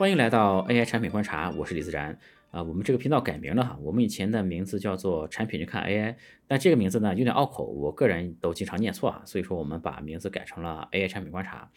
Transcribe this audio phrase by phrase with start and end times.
[0.00, 2.18] 欢迎来到 AI 产品观察，我是李自然。
[2.50, 6.16] 啊，我们这个频道改名了哈，我们以前的名字叫做产品去看 AI，
[6.46, 11.70] 但这个名字呢有点拗口，我个人都经常念错啊，所以说我们把名字改成了 AI 产品观察。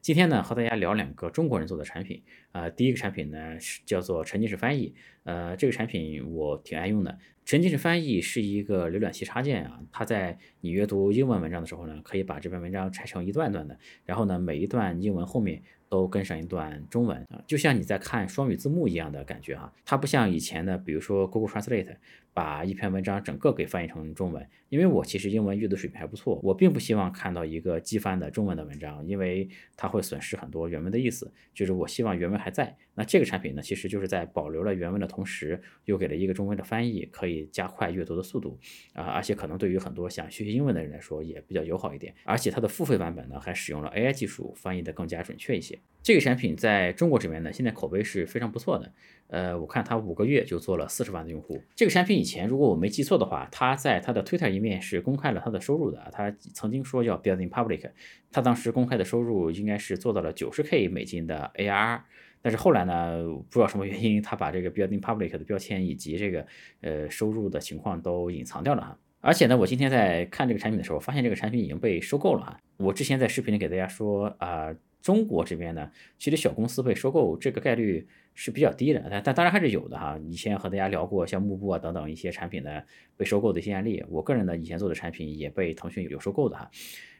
[0.00, 2.20] 今天呢和大家聊两个中国人做的产品，
[2.50, 4.92] 啊，第一个产品呢是叫做沉浸式翻译，
[5.22, 7.16] 呃，这个产品我挺爱用的。
[7.48, 15.62] 沉浸式翻译是一个浏览器插件啊，它在你阅读英文文章的时候呢，可以把这篇文章拆成一段段的，然后呢每一段英文后面。
[15.90, 19.72] 都跟上一段中文啊，就像你在看双语字幕一样的感觉哈。
[19.86, 21.96] 它不像以前的，比如说 Google Translate
[22.34, 24.46] 把一篇文章整个给翻译成中文。
[24.68, 31.32] 因为我其实英文阅读水平还不错，我并不希望看到一个机翻的中文的文章，因为它会损失很多原文的意思。
[31.54, 32.76] 就是我希望原文还在。
[32.94, 38.58] 那这个产品呢，其实就是在保留了原文的同时，又给了一个中文的翻译，可以加快阅读的速度
[38.92, 42.14] 啊，而且可能对于很多想学习英文的人来说也比较友好一点。
[42.24, 45.78] 而且它的付费版本呢，还使用了 AI 技术，翻译的更加准确一些。
[46.02, 48.92] 这个产品在中国这边呢，现在口碑是非常不错的。
[49.26, 51.62] 呃，我看它五个月就做了四十万的用户。
[51.76, 56.08] 这个产品以前如果我没记错的话，它在它的 Twitter 一面是公开了它的收入的。
[56.12, 57.90] 它曾经说要 building public，
[58.32, 62.00] 它当时公开的收入应该是做到了九十 K 美金的 AR。
[62.42, 66.46] 但是后来呢，不知道什么原因，他把这个 building public 的标签以及这个
[66.80, 68.98] 呃收入的情况都隐藏掉了哈。
[69.20, 72.60] 而且呢，我今天在看这个产品的时候，发现这个产品已经被收购了哈。
[72.76, 74.74] 我之前在视频里给大家说啊。
[75.00, 80.18] 中国这边呢，其实小公司被收购这个概率是比较低的，但但当然还是有的哈。
[80.26, 82.84] 以前和大家聊过像幕布啊等等一些产品的
[83.16, 86.68] 被收购的一些案例，我个人呢以前做的产品也被腾讯有收购的哈。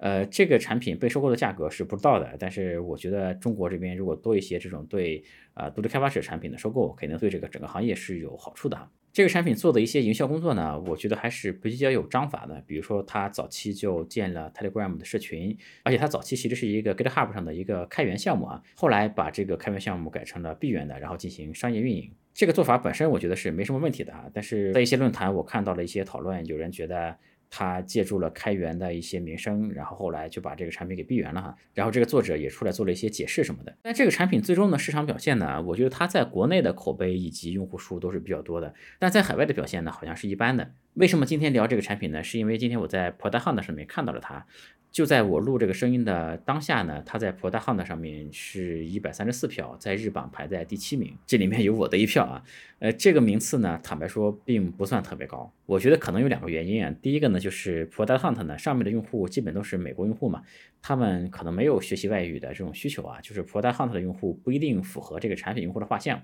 [0.00, 8.90] 呃，这个产品被收购的价格是不知道的，但是我觉得中国这边如果多一些这种对啊独立开发者产品的收购，肯定对这个整个行业是有好处的哈。
[9.12, 12.62] 这个产品做的一些营销工作呢，我觉得还是比较有章法的。
[12.66, 22.10] 比如说，它早期就建了 Telegram 的社群，而且它早期其实是一个 GitHub 上的一个开源项目啊，后来把这个开源项目改成了闭源的，然后进行商业运营。
[22.32, 27.14] 这个做法本身我觉得是没什么问题的啊，但是在一些论坛我看到了一些讨论，有人觉得。
[27.50, 31.56] 他借助了开源的一些名声，然后后来就把这个产品给闭源了哈。
[31.74, 33.76] 然后这个作者也出来做了一些解释什么的。
[33.82, 40.70] 但这个产品最终的市场表现呢，我觉得它在国内的口碑以及用户数都是比较多的，但在海外的表现呢，好像是一般的。
[40.94, 42.22] 为什么今天聊这个产品呢？
[42.22, 44.46] 是因为今天我在 Proton 上面看到了它。
[44.90, 52.42] 就在我录这个声音的当下呢，它在 Product Hunt 上面是一百三十四票，在日榜排在第七名，这里面有我的一票啊。
[52.80, 55.52] 呃，这个名次呢，坦白说并不算特别高。
[55.64, 56.92] 我觉得可能有两个原因啊。
[57.00, 60.42] 第一个呢，就是 Product Hunt 呢上面的用户基本都是美国用户嘛，
[60.82, 66.20] 他们可能没有学习外语的这种需求啊，就是 Product Hunt 的用户不一定符合这个产品用户的画像。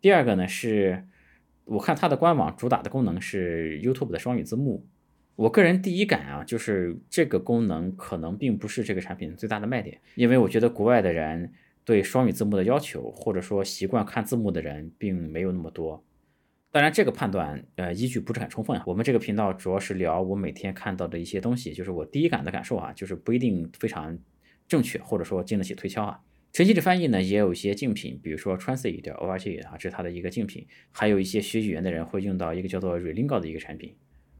[0.00, 1.06] 第二个呢，是
[1.64, 4.84] 我看它的官网主打的功能是 YouTube 的双语字幕。
[5.36, 11.52] 我个人第一感啊，就是这个功能可能并不是这个产品最大的卖点，因为我觉得国外的人
[11.84, 16.02] 对双语字幕的要求，或者说习惯看字幕的人并没有那么多。
[16.72, 18.84] 当然，这个判断呃依据不是很充分啊。
[18.86, 24.18] 我们这个频道主要是聊我每天看到的一些东西，就是我第一感的感受啊，就是不一定非常
[24.66, 26.20] 正确，或者说经得起推敲啊。
[26.52, 33.94] 晨曦的翻译呢，也有一些竞品，比如说 Translate.org 啊，这是它的一个竞品，还有一些学语言的人会用到一个叫做 Relingo 的一个产品。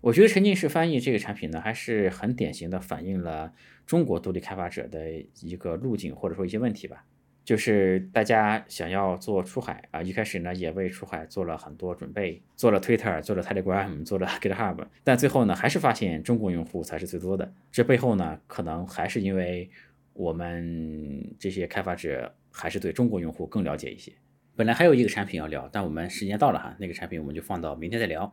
[0.06, 3.52] 我觉得沉浸式翻译这个产品呢，还是很典型的反映了
[3.84, 7.04] 中国独立开发者的一个路径，或者说一些问题吧。
[7.44, 17.52] 就是大家想要做出海啊，一开始呢也为出海做了很多准备，做了 Twitter，做了 Telegram，做了 GitHub，但最后呢还是发现中国用户才是最多的。
[17.72, 19.68] 这背后呢，可能还是因为
[20.12, 24.12] 我们这些开发者还是对中国用户更了解一些。
[24.54, 28.32] 本来还有一个产品要聊，但我们时间到了哈，那个产品我们就放到明天再聊。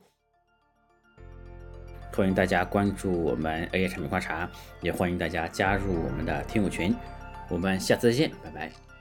[2.15, 4.47] 欢迎大家关注我们 AI 产品观察，
[4.81, 6.95] 也欢迎大家加入我们的听友群。
[7.49, 8.92] 我们下次再见，拜拜。